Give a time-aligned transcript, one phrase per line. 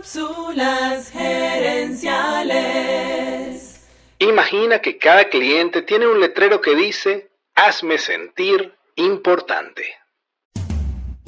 [0.00, 3.80] Cápsulas gerenciales.
[4.18, 9.82] Imagina que cada cliente tiene un letrero que dice, hazme sentir importante.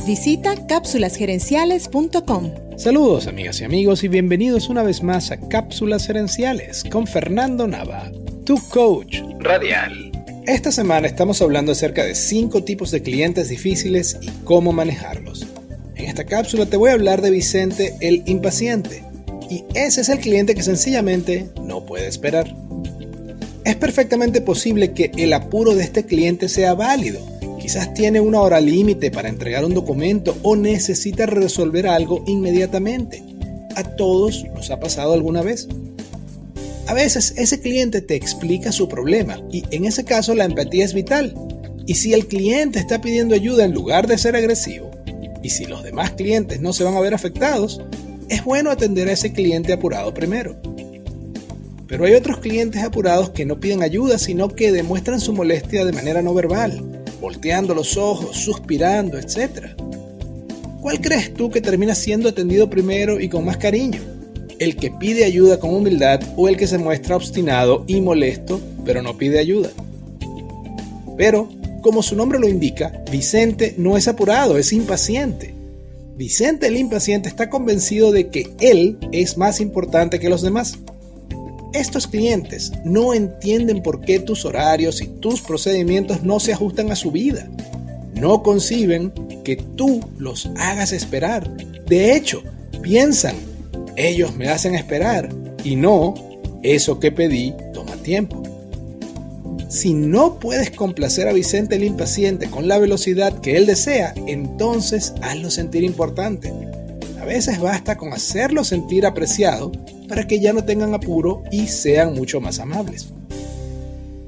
[0.07, 2.79] Visita cápsulasgerenciales.com.
[2.79, 8.11] Saludos amigas y amigos y bienvenidos una vez más a Cápsulas Gerenciales con Fernando Nava,
[8.47, 10.13] tu coach radial.
[10.47, 15.47] Esta semana estamos hablando acerca de 5 tipos de clientes difíciles y cómo manejarlos.
[16.03, 19.05] En esta cápsula te voy a hablar de Vicente el impaciente,
[19.49, 22.53] y ese es el cliente que sencillamente no puede esperar.
[23.65, 27.21] Es perfectamente posible que el apuro de este cliente sea válido.
[27.61, 33.23] Quizás tiene una hora límite para entregar un documento o necesita resolver algo inmediatamente.
[33.77, 35.69] A todos nos ha pasado alguna vez.
[36.89, 40.95] A veces ese cliente te explica su problema y en ese caso la empatía es
[40.95, 41.33] vital.
[41.87, 44.92] Y si el cliente está pidiendo ayuda en lugar de ser agresivo,
[45.43, 47.81] y si los demás clientes no se van a ver afectados,
[48.29, 50.57] es bueno atender a ese cliente apurado primero.
[51.87, 55.93] Pero hay otros clientes apurados que no piden ayuda, sino que demuestran su molestia de
[55.93, 59.77] manera no verbal, volteando los ojos, suspirando, etc.
[60.81, 64.01] ¿Cuál crees tú que termina siendo atendido primero y con más cariño?
[64.59, 69.03] ¿El que pide ayuda con humildad o el que se muestra obstinado y molesto pero
[69.03, 69.71] no pide ayuda?
[71.17, 71.49] Pero
[71.83, 75.55] como su nombre lo indica, Vicente no es apurado, es impaciente.
[76.17, 80.79] Vicente el impaciente está convencido de que él es más importante que los demás.
[81.73, 86.97] Estos clientes no entienden por qué tus horarios y tus procedimientos no se ajustan a
[86.97, 87.51] su vida.
[88.15, 91.51] No conciben que tú los hagas esperar.
[91.87, 92.43] De hecho,
[92.83, 93.35] piensan,
[93.97, 95.31] ellos me hacen esperar
[95.65, 96.15] y no,
[96.63, 98.43] eso que pedí toma tiempo.
[99.73, 105.15] Si no puedes complacer a Vicente el impaciente con la velocidad que él desea, entonces
[105.23, 106.53] hazlo sentir importante.
[107.19, 109.73] A veces basta con hacerlo sentir apreciado
[110.11, 113.15] para que ya no tengan apuro y sean mucho más amables.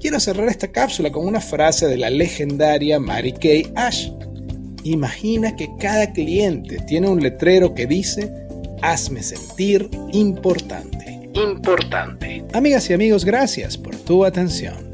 [0.01, 4.09] Quiero cerrar esta cápsula con una frase de la legendaria Mary Kay Ash.
[4.85, 8.33] Imagina que cada cliente tiene un letrero que dice,
[8.81, 11.29] hazme sentir importante.
[11.35, 12.43] Importante.
[12.55, 14.94] Amigas y amigos, gracias por tu atención.